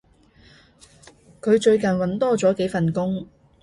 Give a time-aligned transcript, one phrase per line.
[1.41, 3.27] 佢最近搵多咗幾份工